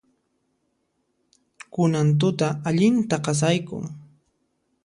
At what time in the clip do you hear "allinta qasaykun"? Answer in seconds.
2.73-3.85